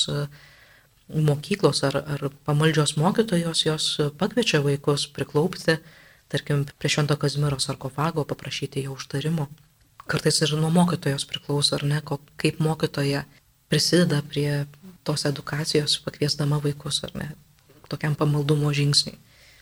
[1.15, 5.79] mokyklos ar, ar pamaldžios mokytojos, jos pakviečia vaikus priklaupti
[6.31, 9.47] tarkim, prie Švento Kazimiero sarkofago paprašyti jo užtarimo.
[10.07, 11.99] Kartais ir nuo mokytojos priklauso, ar ne,
[12.41, 13.23] kaip mokytoja
[13.69, 14.65] prisideda prie
[15.03, 17.27] tos edukacijos, pakviesdama vaikus, ar ne,
[17.91, 19.19] tokiam pamaldumo žingsniui.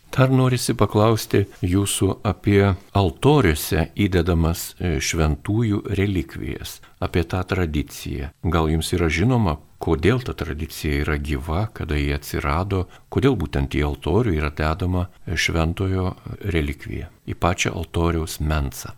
[0.10, 2.64] Dar norisi paklausti jūsų apie
[2.98, 8.32] altoriuose įdedamas e, šventųjų relikvijas, apie tą tradiciją.
[8.42, 13.86] Gal jums yra žinoma, kodėl ta tradicija yra gyva, kada jie atsirado, kodėl būtent į
[13.90, 16.14] altorių yra dedama šventojo
[16.56, 18.96] relikvija, į pačią altoriaus mensą.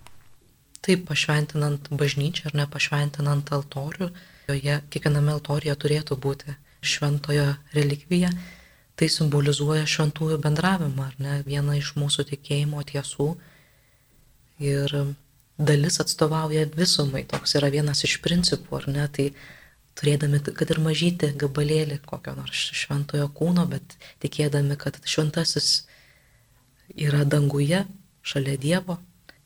[0.82, 4.10] Taip, pašventinant bažnyčią ar nepašventinant altorių,
[4.50, 8.32] joje kiekviename altorija turėtų būti šventojo relikvija
[9.02, 13.32] tai simbolizuoja šventųjų bendravimą, ar ne, vieną iš mūsų tikėjimo tiesų.
[14.62, 14.94] Ir
[15.58, 19.32] dalis atstovauja visumai, toks yra vienas iš principų, ar ne, tai
[20.02, 25.86] turėdami, kad ir mažyti gabalėlį kokio nors šventojo kūno, bet tikėdami, kad šventasis
[26.98, 27.86] yra danguje,
[28.26, 28.98] šalia Dievo,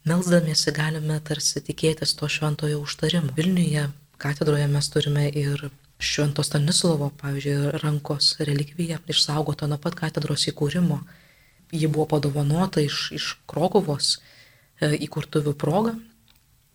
[0.07, 3.33] melzdamiesi galime tarsi tikėtis to šventojo užtarimo.
[3.35, 3.89] Vilniuje
[4.21, 5.67] katedroje mes turime ir
[5.99, 10.99] Švento Stanislovo, pavyzdžiui, rankos relikvija išsaugota nuo pat katedros įkūrimo.
[11.71, 15.95] Ji buvo padovanota iš, iš Krokovos e, įkurtuvių progą,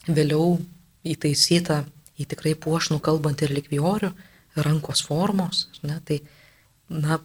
[0.09, 0.57] vėliau
[1.05, 1.85] įtaisyta
[2.21, 4.11] į tikrai puošnų kalbantį relikvijorių,
[4.67, 5.67] rankos formos.
[5.87, 6.21] Ne, tai,
[6.93, 7.21] na,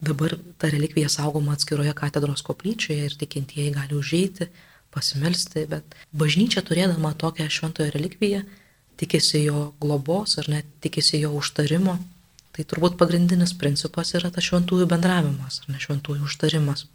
[0.00, 4.48] dabar ta relikvija saugoma atskiroje katedros koplyčioje ir tikintieji gali užeiti,
[4.94, 8.44] pasimelsti, bet bažnyčia turėdama tokią šventojo relikviją
[8.98, 11.98] tikisi jo globos ar net tikisi jo užtarimo,
[12.54, 16.88] tai turbūt pagrindinis principas yra tas šventųjų bendravimas, ar ne šventųjų užtarimas.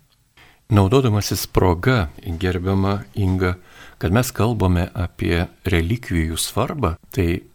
[0.73, 3.55] Naudodamasis proga, gerbiama Inga,
[4.03, 7.45] kad mes kalbame apie relikvijų svarbą, tai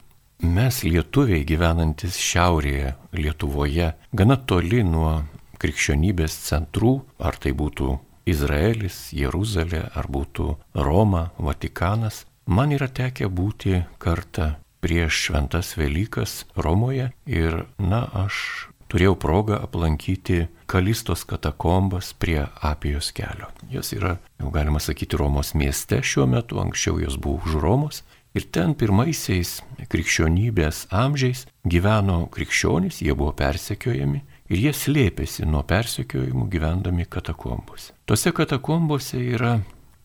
[0.41, 5.19] mes lietuviai gyvenantis šiaurėje Lietuvoje, gana toli nuo
[5.61, 10.55] krikščionybės centrų, ar tai būtų Izraelis, Jeruzalė, ar būtų
[10.89, 19.17] Roma, Vatikanas, Man yra tekę būti kartą prieš šventas Velykas Romoje ir, na, aš turėjau
[19.21, 23.49] progą aplankyti Kalistos katakombas prie Apijos kelio.
[23.73, 28.03] Jos yra, jau galima sakyti, Romos mieste šiuo metu, anksčiau jos buvo už Romos.
[28.37, 34.21] Ir ten pirmaisiais krikščionybės amžiais gyveno krikščionys, jie buvo persekiojami
[34.53, 37.95] ir jie slėpėsi nuo persekiojimų gyvendami katakombose.
[38.05, 39.57] Tose katakombose yra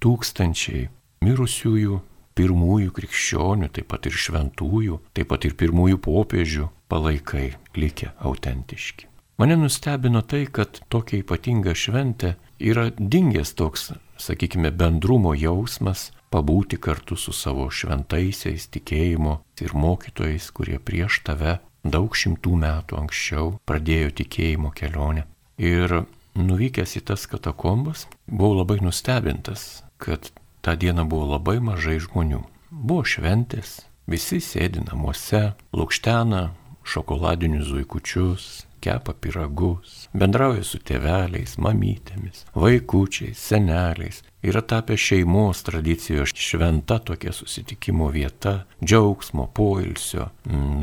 [0.03, 0.87] tūkstančiai
[1.23, 1.99] mirusiųjų,
[2.33, 9.07] pirmųjų krikščionių, taip pat ir šventųjų, taip pat ir pirmųjų popiežių palaikai likę autentiški.
[9.37, 13.87] Mane nustebino tai, kad tokia ypatinga šventė yra dingęs toks,
[14.21, 22.13] sakykime, bendrumo jausmas, pabūti kartu su savo šventaisiais tikėjimo ir mokytojais, kurie prieš tave daug
[22.13, 25.25] šimtų metų anksčiau pradėjo tikėjimo kelionę.
[25.57, 26.03] Ir
[26.37, 30.29] nuvykęs į tas katakombas, buvau labai nustebintas, kad
[30.61, 32.45] tą dieną buvo labai mažai žmonių.
[32.69, 36.51] Buvo šventės, visi sėdi namuose, lūkštena
[36.83, 44.19] šokoladinius zuikučius, kepa piragus, bendrauja su tėveliais, mamytėmis, vaikučiais, seneliais.
[44.43, 50.27] Yra tapę šeimos tradicijos šventa tokia susitikimo vieta, džiaugsmo, poilsio,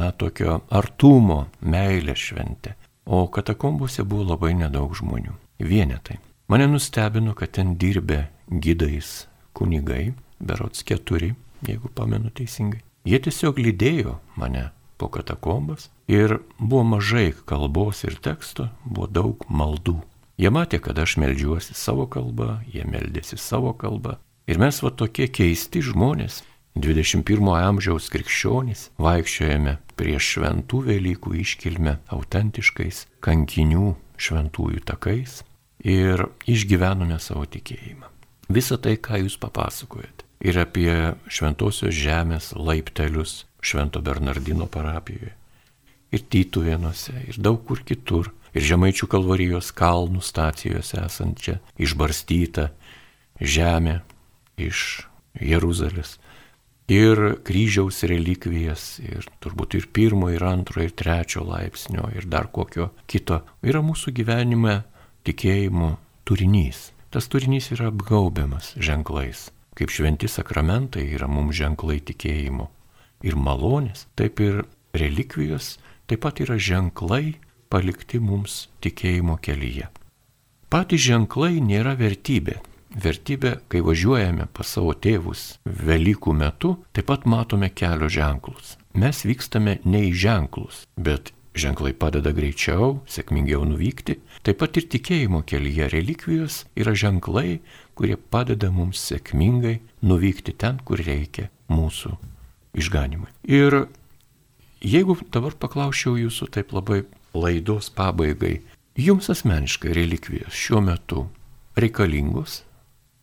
[0.00, 2.74] na tokio artumo, meilės šventė.
[3.04, 5.36] O katakombose buvo labai nedaug žmonių.
[5.60, 6.16] Vienetai.
[6.48, 11.34] Mane nustebino, kad ten dirbė gydais kunigai, berots keturi,
[11.68, 12.80] jeigu pamenu teisingai.
[13.04, 19.96] Jie tiesiog lydėjo mane po katakombas ir buvo mažai kalbos ir teksto, buvo daug maldų.
[20.40, 24.18] Jie matė, kad aš melžiuosi savo kalbą, jie meldėsi savo kalbą.
[24.48, 26.40] Ir mes va tokie keisti žmonės,
[26.80, 35.42] 21 amžiaus krikščionys, vaikščiojame prieš šventų Velykų iškilmę autentiškais kankinių šventųjų takais
[35.84, 38.08] ir išgyvenome savo tikėjimą.
[38.50, 40.26] Visą tai, ką jūs papasakojate.
[40.40, 40.92] Ir apie
[41.28, 45.34] šventosios žemės laiptelius, Švento Bernardino parapijoje,
[46.10, 52.70] ir Tytuvėnuose, ir daug kur kitur, ir Žemaičių kalvarijos kalnų stacijose esančia išbarstyta
[53.40, 54.00] žemė
[54.60, 55.04] iš
[55.40, 56.16] Jeruzalės,
[56.90, 62.90] ir kryžiaus relikvijas, ir turbūt ir pirmo, ir antro, ir trečio laipsnio, ir dar kokio
[63.06, 64.80] kito, yra mūsų gyvenime
[65.28, 65.94] tikėjimo
[66.26, 66.90] turinys.
[67.10, 72.70] Tas turinys yra apgaubiamas ženklais, kaip šventi sakramentai yra mums ženklai tikėjimo
[73.22, 74.64] ir malonės, taip ir
[74.96, 75.76] relikvijos
[76.10, 77.36] taip pat yra ženklai
[77.70, 79.88] palikti mums tikėjimo kelyje.
[80.70, 82.60] Patys ženklai nėra vertybė.
[82.90, 88.74] Vertybė, kai važiuojame pas savo tėvus Velykų metu, taip pat matome kelio ženklus.
[88.98, 94.18] Mes vykstame ne į ženklus, bet ženklai padeda greičiau, sėkmingiau nuvykti.
[94.46, 97.60] Taip pat ir tikėjimo kelyje relikvijos yra ženklai,
[97.94, 102.16] kurie padeda mums sėkmingai nuvykti ten, kur reikia mūsų
[102.76, 103.30] išganimui.
[103.48, 103.86] Ir
[104.80, 107.02] jeigu dabar paklausčiau jūsų taip labai
[107.34, 108.60] laidos pabaigai,
[108.98, 111.26] jums asmeniškai relikvijos šiuo metu
[111.78, 112.62] reikalingos,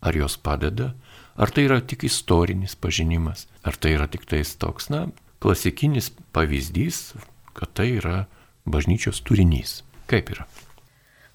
[0.01, 0.93] ar jos padeda,
[1.37, 5.07] ar tai yra tik istorinis pažinimas, ar tai yra tik tais toks, na,
[5.43, 7.17] klasikinis pavyzdys,
[7.57, 8.25] kad tai yra
[8.65, 9.81] bažnyčios turinys.
[10.07, 10.47] Kaip yra?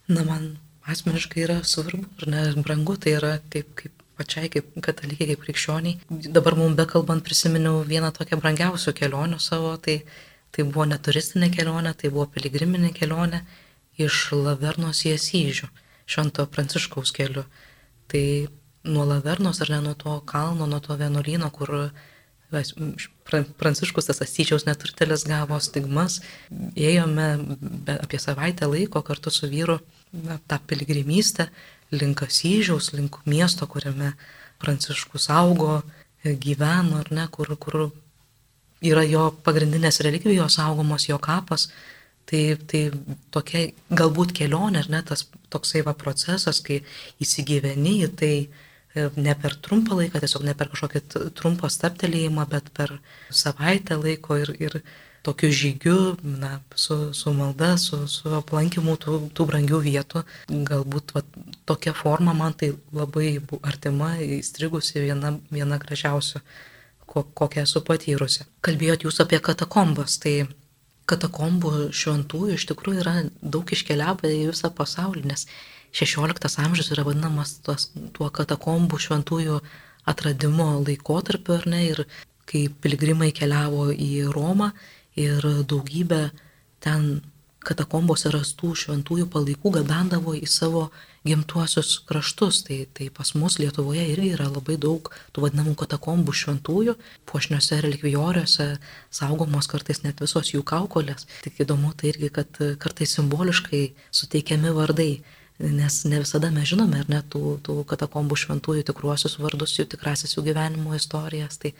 [0.08, 0.56] Na, man
[0.88, 5.98] asmeniškai yra svarbu ir nebrangu, tai yra taip kaip pačiai kaip katalikai, kaip krikščioniai.
[6.36, 10.00] Dabar mums bekalbant prisiminiau vieną tokią brangiausių kelionių savo, tai,
[10.54, 13.42] tai buvo neturistinė kelionė, tai buvo piligriminė kelionė
[14.00, 15.68] iš Lavernos į Asyžių,
[16.08, 17.44] Švento Pranciškaus keliu.
[18.10, 18.24] Tai
[18.84, 21.92] nuo Lavernos ar ne nuo to kalno, nuo to vienuolyno, kur
[23.58, 26.20] Pranciškus tas Asyžiaus neturtelis gavo stigmas,
[26.76, 27.28] ėjome
[27.96, 29.78] apie savaitę laiko kartu su vyru
[30.12, 31.48] na, tą piligrimystę
[31.92, 34.14] link Asyžiaus, link miesto, kuriame
[34.62, 35.82] Pranciškus augo,
[36.22, 37.90] gyveno, ar ne, kur, kur
[38.82, 41.68] yra jo pagrindinės relikvijos saugomos, jo kapas.
[42.30, 42.84] Tai, tai
[43.34, 46.78] tokia galbūt kelionė, ar ne, tas toksai va procesas, kai
[47.20, 51.02] įsigyveni į tai e, ne per trumpą laiką, tiesiog ne per kažkokį
[51.38, 52.94] trumpą staptelėjimą, bet per
[53.28, 54.78] savaitę laiko ir, ir
[55.22, 60.24] tokiu žygiu, na, su, su malda, su, su aplankimu tų, tų brangių vietų.
[60.70, 61.22] Galbūt va,
[61.68, 66.42] tokia forma man tai labai artima, įstrigusi viena, viena gražiausių,
[67.06, 68.48] ko, kokią esu patyrusi.
[68.66, 70.42] Kalbėjot jūs apie katakombas, tai
[71.10, 75.46] katakombų šventųjų iš tikrųjų yra daug iškeliavę į visą pasaulį, nes
[75.92, 79.60] 16 amžius yra vadinamas tuos, tuo katakombų šventųjų
[80.08, 82.04] atradimo laikotarpiu, ar ne, ir
[82.48, 84.72] kai piligrimai keliavo į Romą,
[85.16, 86.30] ir daugybę
[86.82, 87.20] ten
[87.62, 90.88] katakombose rastų šventųjų palaikų gabendavo į savo
[91.26, 92.62] gimtuosius kraštus.
[92.66, 96.96] Tai, tai pas mus Lietuvoje irgi yra labai daug tų vadinamų katakombų šventųjų,
[97.30, 98.68] puošniuose relikvijoriuose
[99.14, 101.28] saugomos kartais net visos jų kaukolės.
[101.46, 105.12] Tik įdomu tai irgi, kad kartais simboliškai suteikiami vardai.
[105.62, 110.34] Nes ne visada mes žinome, ar net tų, tų katakombų šventųjų tikruosius vardus, jų tikrasis
[110.34, 111.60] jų gyvenimo istorijas.
[111.62, 111.70] Tai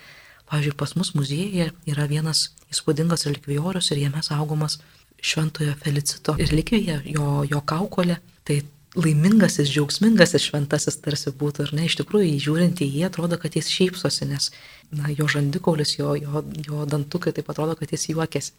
[0.53, 4.77] Pavyzdžiui, pas mus muziejuje yra vienas įspūdingas relikvijorius ir jame saugomas
[5.23, 8.19] šventojo Felicito relikvija, jo, jo kaukolė.
[8.45, 8.59] Tai
[8.99, 13.71] laimingasis, džiaugsmingasis šventasis tarsi būtų, ir ne, iš tikrųjų, žiūrint į jį, atrodo, kad jis
[13.73, 14.51] šypsosi, nes,
[14.93, 18.53] na, jo žandikaulis, jo, jo, jo dantukai taip atrodo, kad jis juokėsi.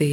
[0.00, 0.10] Tai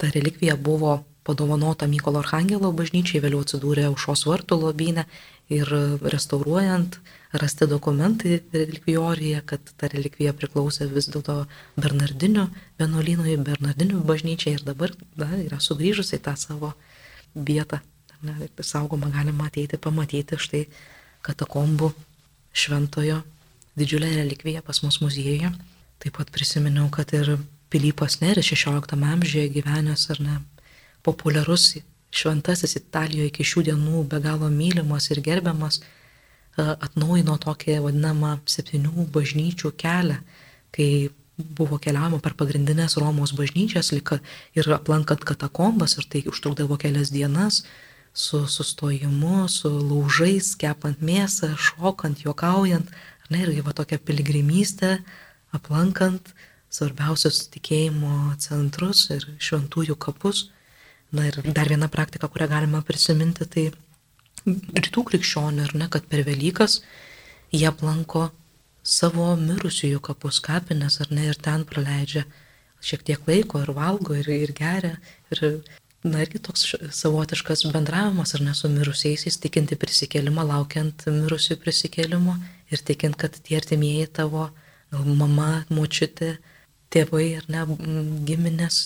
[0.00, 5.04] ta relikvija buvo padovanota Mykolo Arhangelo bažnyčiai, vėliau atsidūrė aušos vartų lobynę
[5.52, 5.68] ir
[6.00, 6.98] restauruojant
[7.34, 11.44] rasti dokumentai relikvijorijoje, kad ta relikvija priklausė vis dėlto
[11.76, 12.46] Bernardinių
[12.78, 16.72] vienuolynui, Bernardinių bažnyčiai ir dabar na, yra sugrįžusi į tą savo
[17.34, 17.80] vietą
[18.24, 20.64] ne, saugoma galima ateiti pamatyti štai
[21.24, 21.90] katakombų
[22.54, 23.20] šventojo
[23.78, 25.50] didžiulę relikviją pas mus muziejuje.
[26.02, 27.36] Taip pat prisiminiau, kad ir
[27.72, 30.36] Pilypas Neris 16 amžiuje gyvenęs ar ne
[31.02, 31.74] populiarus
[32.14, 35.80] šventasis Italijoje iki šių dienų be galo mylimas ir gerbiamas,
[36.56, 40.20] atnaujino tokį vadinamą septynių bažnyčių kelią,
[40.74, 40.88] kai
[41.38, 47.64] buvo keliaujama per pagrindinės Romos bažnyčias ir aplankant katakombas ir tai užtrukdavo kelias dienas,
[48.14, 52.90] su sustojimu, su laužais, kepant mėsą, šokant, juokaujant,
[53.24, 55.00] ar ne, irgi va tokia piligrimystė,
[55.54, 56.30] aplankant
[56.70, 60.48] svarbiausius tikėjimo centrus ir šventųjų kapus.
[61.14, 63.68] Na ir dar viena praktika, kurią galima prisiminti, tai
[64.44, 66.80] rytų krikščionių, ar ne, kad per Velykas
[67.54, 68.28] jie aplanko
[68.84, 72.24] savo mirusiųjų kapus, kapines, ar ne, ir ten praleidžia
[72.84, 74.98] šiek tiek laiko ir valgo, ir, ir geria,
[75.32, 75.62] ir
[76.04, 82.36] na irgi toks savotiškas bendravimas ar ne su mirusiaisiais, tikinti prisikėlimą, laukiant mirusių prisikėlimo
[82.74, 84.50] ir tikint, kad tie artimieji tavo,
[84.92, 86.34] gal mama, močiutė,
[86.92, 87.64] tėvai ar ne,
[88.28, 88.82] giminės,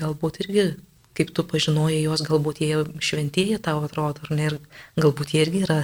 [0.00, 0.70] galbūt irgi,
[1.16, 4.58] kaip tu pažinojai juos, galbūt jie šventieji tavo atrodo, ar ne, ir
[5.00, 5.78] galbūt jie irgi yra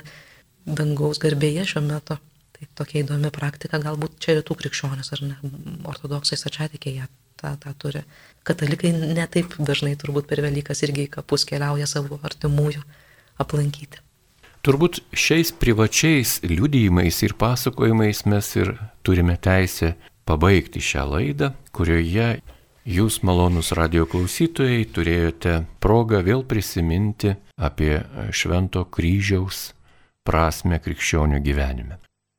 [0.65, 2.19] dangaus garbėje šiuo metu.
[2.59, 5.37] Tai tokia įdomi praktika, galbūt čia rytų krikščionis ar ne,
[5.87, 7.07] ortodoksai sačiatikėje
[7.39, 8.03] tą, tą turi.
[8.47, 12.83] Katalikai netaip dažnai turbūt per Velykas irgi į kapus keliauja savo artimųjų
[13.39, 14.03] aplankyti.
[14.67, 18.75] Turbūt šiais privačiais liudijimais ir pasakojimais mes ir
[19.07, 19.95] turime teisę
[20.27, 22.41] pabaigti šią laidą, kurioje
[22.89, 28.01] jūs, malonus radio klausytojai, turėjote progą vėl prisiminti apie
[28.33, 29.73] Švento kryžiaus
[30.25, 31.99] prasme krikščionių gyvenime.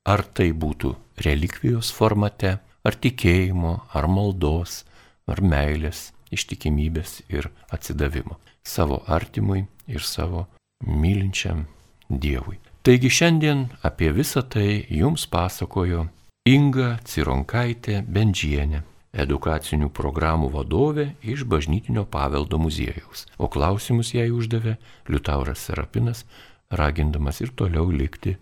[0.10, 0.96] Ar tai būtų
[1.26, 4.84] relikvijos formate, ar tikėjimo, ar maldos,
[5.30, 10.48] ar meilės, ištikimybės ir atsidavimo savo artimui ir savo
[10.86, 11.68] mylinčiam
[12.10, 12.58] Dievui.
[12.82, 16.08] Taigi šiandien apie visą tai jums pasakojo
[16.50, 18.82] Inga Cironkaitė Bendžienė,
[19.14, 24.78] edukacinių programų vadovė iš Bažnytinio paveldo muziejaus, o klausimus jai uždavė
[25.10, 26.26] Liutauras Serapinas,
[26.70, 28.38] ragindamas ir toliau likti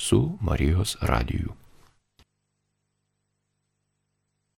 [0.00, 1.59] su Marijos radiju.